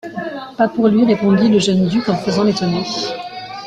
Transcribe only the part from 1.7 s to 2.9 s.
duc en faisant l’étonné.